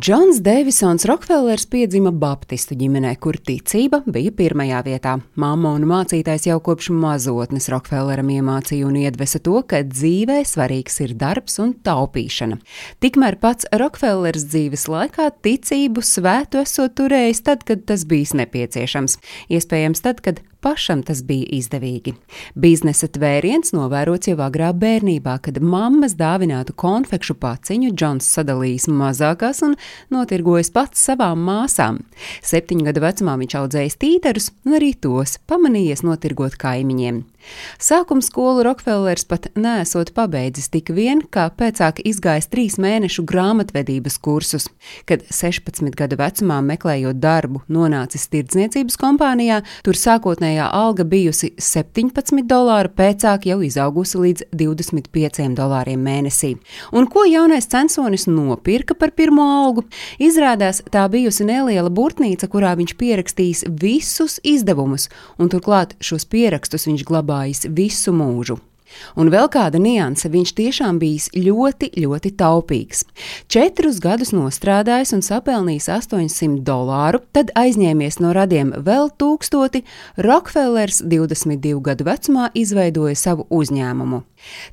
Džons 0.00 0.40
Deivisons 0.42 1.04
Rokfellers 1.04 1.68
piedzima 1.70 2.10
Baptistu 2.10 2.74
ģimenē, 2.74 3.12
kur 3.22 3.36
ticība 3.38 4.00
bija 4.10 4.32
pirmajā 4.34 4.80
vietā. 4.82 5.12
Māma 5.38 5.70
un 5.78 5.84
mācītājs 5.86 6.48
jau 6.48 6.56
kopš 6.66 6.88
mazotnes 6.90 7.70
Rokfelleram 7.70 8.32
iemācīja 8.34 8.88
un 8.88 8.96
iedvesa 8.98 9.38
to, 9.46 9.60
ka 9.70 9.84
dzīvē 9.86 10.40
svarīgs 10.50 10.98
ir 11.04 11.14
darbs 11.20 11.60
un 11.62 11.76
taupīšana. 11.86 12.58
Tikmēr 13.06 13.38
pats 13.38 13.70
Rokfellers 13.70 14.48
dzīves 14.48 14.88
laikā 14.90 15.28
ticību 15.46 16.02
svētu 16.02 16.64
esot 16.64 16.98
turējis 16.98 17.44
tad, 17.46 17.62
kad 17.62 17.86
tas 17.86 18.02
bijis 18.02 18.34
nepieciešams. 18.34 19.20
Iespējams, 19.54 20.02
tad, 20.02 20.24
kad 20.26 20.42
pašam 20.64 21.02
tas 21.04 21.20
bija 21.26 21.46
izdevīgi. 21.58 22.14
Biznesa 22.56 23.10
tvēriens 23.12 23.74
novērots 23.76 24.30
jau 24.30 24.38
agrā 24.46 24.72
bērnībā, 24.72 25.36
kad 25.44 25.60
mammas 25.60 26.16
dāvinātu 26.18 26.76
konfekšu 26.80 27.36
paciņu 27.42 27.92
Džons 27.92 28.30
sadalījis 28.38 28.88
mazākās 28.88 29.60
un 29.66 29.76
notirgojis 30.14 30.72
pats 30.74 31.04
savām 31.10 31.44
māsām. 31.44 32.00
Septiņu 32.42 32.88
gadu 32.88 33.04
vecumā 33.04 33.36
viņš 33.44 33.58
audzējis 33.60 34.00
tīterus 34.00 34.50
un 34.64 34.80
arī 34.80 34.94
tos 34.96 35.38
pamanījies 35.50 36.06
notirgot 36.06 36.56
kaimiņiem. 36.64 37.22
Sākuma 37.82 38.22
skolu 38.24 38.62
Rokfellers 38.64 39.26
pat 39.28 39.48
nesot 39.58 40.12
pabeidzis 40.16 40.70
tik 40.72 40.90
vien, 40.94 41.20
kā 41.22 41.46
pēcāk 41.52 42.00
izgājis 42.06 42.48
trīs 42.52 42.76
mēnešu 42.80 43.24
grāmatvedības 43.28 44.16
kursus. 44.24 44.68
Kad 45.08 45.24
16 45.28 45.94
gadu 45.98 46.18
vecumā 46.20 46.60
meklējot 46.64 47.20
darbu, 47.22 47.62
nonācis 47.68 48.26
tirdzniecības 48.32 48.96
kompānijā, 49.00 49.60
tur 49.84 49.98
sākotnējā 49.98 50.70
alga 50.72 51.06
bijusi 51.08 51.52
17 51.58 52.46
dolāri, 52.50 52.92
pēcāk 52.94 53.48
jau 53.50 53.58
izaugusi 53.66 54.22
līdz 54.22 54.46
25 54.54 55.50
dolāriem 55.58 56.00
mēnesī. 56.00 56.54
Un 56.94 57.08
ko 57.10 57.26
jaunais 57.28 57.68
censonis 57.70 58.28
nopirka 58.30 58.96
par 58.98 59.12
pirmo 59.16 59.46
algu? 59.58 59.84
Izrādās, 60.22 60.82
tā 60.94 61.04
bijusi 61.12 61.46
neliela 61.48 61.92
burtnīca, 61.92 62.48
kurā 62.50 62.74
viņš 62.78 62.96
pierakstījis 63.00 63.64
visus 63.82 64.38
izdevumus, 64.46 65.10
un 65.38 65.50
turklāt 65.52 65.96
šos 66.04 66.26
pierakstus 66.30 66.88
viņš 66.88 67.04
glabāja 67.08 67.33
saglabājis 67.34 67.66
visu 67.74 68.12
mūžu. 68.12 68.58
Un 69.20 69.30
vēl 69.32 69.48
kāda 69.52 69.80
nianse, 69.82 70.30
viņš 70.32 70.54
tiešām 70.58 70.98
bijis 71.02 71.30
ļoti, 71.34 71.90
ļoti 72.04 72.34
taupīgs. 72.40 73.04
Četrus 73.50 74.00
gadus 74.02 74.34
nostrādājis 74.36 75.14
un 75.16 75.24
sapelnījis 75.24 75.90
800 75.96 76.62
dolāru, 76.66 77.22
tad 77.34 77.52
aizņēmies 77.58 78.20
no 78.22 78.34
radiem 78.36 78.74
vēl 78.84 79.10
tūkstoti, 79.20 79.84
Rokfellers 80.16 81.02
22 81.04 81.80
gadu 81.84 82.06
vecumā 82.08 82.50
izveidoja 82.54 83.16
savu 83.18 83.46
uzņēmumu. 83.50 84.24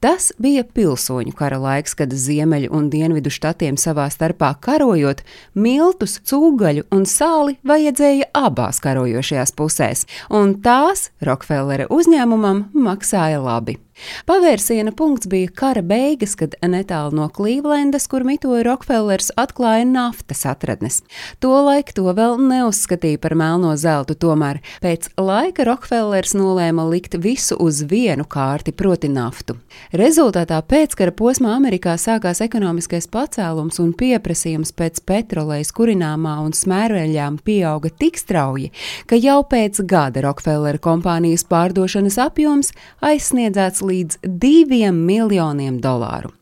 Tas 0.00 0.30
bija 0.38 0.64
pilsoņu 0.64 1.34
kara 1.36 1.58
laiks, 1.58 1.96
kad 1.98 2.12
ziemeļu 2.14 2.70
un 2.76 2.90
dienvidu 2.92 3.32
štatiem 3.32 3.78
savā 3.80 4.06
starpā 4.12 4.52
karojot, 4.62 5.24
miltus, 5.54 6.18
cūgaļu 6.26 6.86
un 6.94 7.06
sāli 7.10 7.58
vajadzēja 7.66 8.30
abās 8.36 8.80
karojošajās 8.84 9.56
pusēs, 9.56 10.06
un 10.30 10.58
tās 10.62 11.10
Rokfellera 11.24 11.90
uzņēmumam 11.92 12.68
maksāja 12.86 13.42
labi. 13.42 13.80
Pavērsiena 14.26 14.92
punkts 14.92 15.28
bija 15.30 15.48
kara 15.56 15.82
beigas, 15.82 16.34
kad 16.36 16.54
netālu 16.60 17.14
no 17.16 17.28
Klīvlendas, 17.32 18.04
kur 18.10 18.26
mitoja 18.28 18.64
Rokfellers, 18.66 19.30
atklāja 19.40 19.86
naftas 19.88 20.44
atradnes. 20.48 21.00
Tolaik 21.40 21.94
to 21.96 22.04
vēl 22.04 22.36
neuzskatīja 22.40 23.20
par 23.22 23.36
melno 23.38 23.72
zeltu, 23.80 24.16
tomēr 24.18 24.60
pēc 24.84 25.08
laika 25.16 25.64
Rokfellers 25.68 26.36
nolēma 26.36 26.84
likt 26.90 27.16
visu 27.22 27.56
uz 27.62 27.82
vienu 27.88 28.26
kārti, 28.28 28.74
proti 28.76 29.08
naftu. 29.12 29.56
Rezultātā 29.96 30.60
pēckara 30.60 31.14
posmā 31.16 31.54
Amerikā 31.56 31.96
sākās 32.00 32.42
ekonomiskais 32.44 33.08
pacēlums 33.12 33.80
un 33.80 33.94
pieprasījums 33.96 34.74
pēc 34.76 35.00
petrolejas 35.08 35.72
kurināmā 35.76 36.36
un 36.44 36.52
smēreļām 36.56 37.40
pieauga 37.46 37.92
tik 37.96 38.20
strauji, 38.20 38.72
ka 39.08 39.16
jau 39.16 39.40
pēc 39.48 39.80
gada 39.88 40.24
Rokfellera 40.26 40.80
kompānijas 40.82 41.46
pārdošanas 41.48 42.20
apjoms 42.26 42.72
aizsniedzēts 43.04 43.85
līdz 43.86 44.20
diviem 44.42 44.98
miljoniem 45.06 45.80
dolāru. 45.82 46.32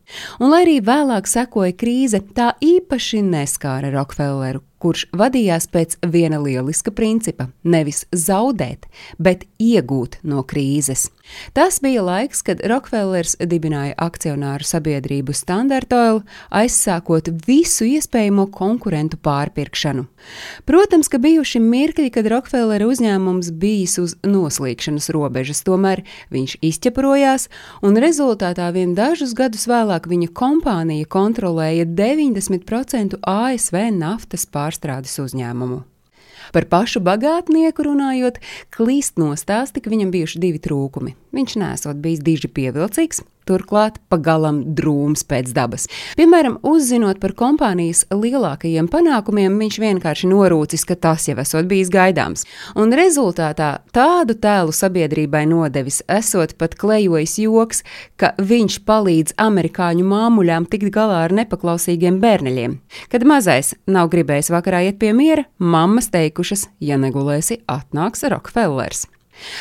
Un, 0.41 0.51
lai 0.51 0.65
arī 0.67 0.79
vēlāk 0.85 1.29
sekoja 1.31 1.75
krīze, 1.77 2.21
tā 2.37 2.53
īpaši 2.65 3.23
neskāra 3.27 3.93
Rokfelleru, 3.95 4.63
kurš 4.85 5.07
vadījās 5.17 5.65
pēc 5.73 5.97
viena 6.13 6.39
lieliska 6.43 6.93
principa- 6.93 7.49
nevis 7.75 8.05
zaudēt, 8.13 8.85
bet 9.19 9.45
iegūt 9.59 10.19
no 10.23 10.43
krīzes. 10.43 11.09
Tas 11.53 11.81
bija 11.81 12.03
laiks, 12.03 12.43
kad 12.45 12.61
Rokfellers 12.61 13.37
dibināja 13.37 13.95
akcionāru 13.97 14.65
sabiedrību 14.65 15.35
Standard 15.35 15.93
Oil, 15.93 16.23
aizsākot 16.53 17.47
visu 17.47 17.85
iespējamo 17.85 18.51
konkurentu 18.53 19.17
pārpirkšanu. 19.17 20.07
Protams, 20.67 21.09
ka 21.09 21.19
bijuši 21.19 21.61
mirkļi, 21.61 22.11
kad 22.13 22.27
Rokfellera 22.27 22.85
uzņēmums 22.85 23.51
bijis 23.61 23.99
uz 23.99 24.17
noslīkšanas 24.23 25.09
robežas, 25.09 25.63
tomēr 25.63 26.05
viņš 26.31 26.59
izķeprojās, 26.61 27.49
un 27.83 27.95
rezultātā 27.95 28.73
vien 28.73 28.95
dažus 28.95 29.33
gadus 29.33 29.67
vēlāk 29.67 29.94
Savulaik 29.95 30.11
viņa 30.11 30.29
kompānija 30.35 31.07
kontrolēja 31.07 31.85
90% 31.87 33.15
ASV 33.31 33.77
naftas 33.95 34.43
pārstrādes 34.51 35.15
uzņēmumu. 35.23 35.85
Par 36.51 36.67
pašu 36.67 36.99
bagātnieku 36.99 37.87
runājot, 37.87 38.41
klīst 38.75 39.23
no 39.23 39.31
stāsta, 39.39 39.79
ka 39.79 39.91
viņam 39.91 40.11
bijuši 40.11 40.41
divi 40.43 40.59
trūkumi. 40.59 41.15
Viņš 41.35 41.57
nesot 41.59 41.99
bijis 41.99 42.21
diži 42.23 42.49
pievilcīgs, 42.55 43.25
turklāt 43.49 43.99
pagalam 44.13 44.61
drūms 44.77 45.25
pēc 45.29 45.53
dabas. 45.57 45.87
Piemēram, 46.19 46.59
uzzinot 46.65 47.21
par 47.23 47.35
kompānijas 47.37 48.05
lielākajiem 48.13 48.89
panākumiem, 48.93 49.57
viņš 49.61 49.79
vienkārši 49.83 50.31
norūcis, 50.31 50.85
ka 50.89 50.97
tas 51.07 51.27
jau 51.29 51.37
esot 51.43 51.69
bijis 51.71 51.93
gaidāms. 51.93 52.47
Un 52.79 52.95
rezultātā 52.97 53.71
tādu 53.95 54.37
tēlu 54.39 54.75
sabiedrībai 54.75 55.45
nodevis, 55.51 56.03
esot 56.09 56.57
pat 56.61 56.77
klejojis 56.81 57.39
joks, 57.43 57.83
ka 58.21 58.33
viņš 58.39 58.81
palīdz 58.89 59.37
amerikāņu 59.41 60.07
māmuļām 60.09 60.69
tikt 60.71 60.93
galā 60.95 61.25
ar 61.29 61.35
nepaklausīgiem 61.37 62.21
bērneļiem. 62.23 62.79
Kad 63.13 63.27
mazais 63.29 63.75
nav 63.91 64.13
gribējis 64.15 64.53
vakarā 64.55 64.87
iet 64.89 65.01
pie 65.03 65.13
miera, 65.17 65.49
mammas 65.59 66.13
teikušas, 66.15 66.69
ja 66.79 67.01
negulēsi, 67.01 67.65
atnāks 67.71 68.25
Rokfellers. 68.31 69.09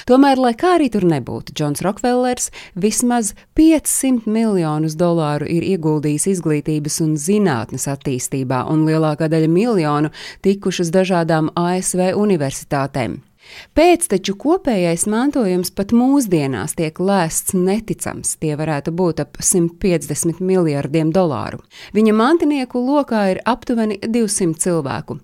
Tomēr, 0.09 0.39
lai 0.41 0.53
kā 0.59 0.75
arī 0.77 0.89
tur 0.93 1.05
nebūtu, 1.09 1.55
Džons 1.55 1.83
Rokfellers 1.85 2.49
vismaz 2.75 3.33
500 3.57 4.29
miljonus 4.29 4.97
dolāru 4.99 5.49
ir 5.49 5.65
ieguldījis 5.73 6.29
izglītības 6.35 7.01
un 7.05 7.17
zinātnes 7.19 7.89
attīstībā, 7.91 8.63
un 8.71 8.85
lielākā 8.87 9.29
daļa 9.31 9.51
miljonu 9.51 10.13
tikušas 10.45 10.93
dažādām 10.93 11.51
ASV 11.59 12.13
universitātēm. 12.19 13.21
Pēcteču 13.73 14.35
kopējais 14.39 15.05
mantojums 15.09 15.71
pat 15.73 15.91
mūsdienās 15.95 16.75
tiek 16.77 16.99
lēsts 17.01 17.55
neticams. 17.57 18.35
Tie 18.41 18.53
varētu 18.59 18.93
būt 18.95 19.21
ap 19.23 19.39
150 19.41 20.41
miljardiem 20.43 21.11
dolāru. 21.13 21.61
Viņa 21.95 22.13
mantinieku 22.17 22.81
lokā 22.83 23.23
ir 23.33 23.41
aptuveni 23.49 23.97
200 24.03 24.59
cilvēku. 24.63 25.17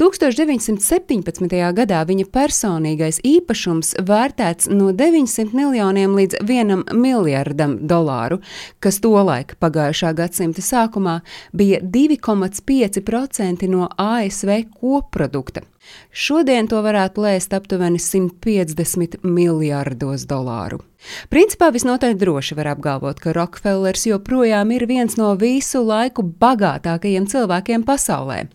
1917. 0.00 1.56
gadā 1.80 2.02
viņa 2.08 2.28
personīgais 2.32 3.20
īpašums 3.26 3.96
vērtēts 4.06 4.70
no 4.72 4.92
900 4.96 5.56
miljoniem 5.56 6.16
līdz 6.16 6.40
1 6.46 6.86
miljardam 6.96 7.78
dolāru, 7.88 8.40
kas 8.80 9.00
tolaik 9.04 9.56
pagājušā 9.62 10.14
gadsimta 10.16 10.64
sākumā 10.64 11.20
bija 11.52 11.82
2,5% 11.82 13.66
no 13.72 13.90
ASV 13.98 14.62
koprodukta. 14.80 15.66
Šodien 16.10 16.68
to 16.70 16.82
varētu 16.84 17.24
lēst 17.24 17.54
aptuveni 17.56 18.00
150 18.02 19.20
miljārdos 19.22 20.26
dolāru. 20.28 20.82
Principā 21.30 21.70
visnotaļ 21.74 22.16
droši 22.18 22.56
var 22.58 22.72
apgalvot, 22.74 23.20
ka 23.22 23.34
Rokfellers 23.36 24.06
joprojām 24.08 24.72
ir 24.74 24.86
viens 24.90 25.18
no 25.20 25.34
visu 25.38 25.84
laiku 25.86 26.24
bagātākajiem 26.40 27.28
cilvēkiem 27.30 27.86
pasaulē. 27.86 28.46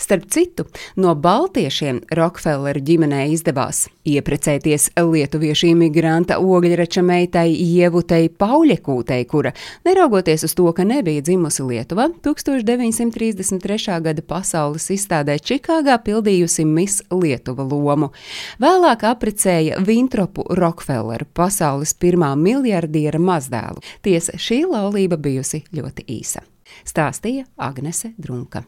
Starp 0.00 0.24
citu, 0.32 0.64
no 0.96 1.12
baltiešiem 1.14 1.98
Rokfelleru 2.16 2.80
ģimenē 2.80 3.26
izdevās 3.34 3.82
ieprecēties 4.08 4.86
lietuviešu 4.96 5.68
imigranta 5.74 6.38
ogļrača 6.40 7.02
meitai 7.04 7.50
Ievutei 7.52 8.30
Pauļekūtei, 8.32 9.26
kura, 9.28 9.52
neraugoties 9.84 10.46
uz 10.48 10.56
to, 10.56 10.70
ka 10.72 10.86
nebija 10.88 11.20
dzimusi 11.26 11.66
Lietuvā, 11.68 12.08
1933. 12.24 13.98
gada 14.06 14.24
pasaules 14.24 14.88
izstādē 14.96 15.36
Čikāgā 15.36 15.98
pildījusi 16.06 16.64
Miss 16.64 17.04
Lietuva 17.12 17.68
lomu. 17.68 18.08
Vēlāk 18.62 19.04
aprecēja 19.10 19.82
Vintropu 19.84 20.48
Rokfelleru, 20.56 21.28
pasaules 21.36 21.92
pirmā 21.92 22.32
miljardiera 22.40 23.20
mazdēlu. 23.20 23.84
Tiesa, 24.00 24.40
šī 24.40 24.62
laulība 24.64 25.20
bijusi 25.20 25.66
ļoti 25.76 26.08
īsa. 26.08 26.46
Stāstīja 26.88 27.50
Agnese 27.60 28.14
Drunka. 28.16 28.64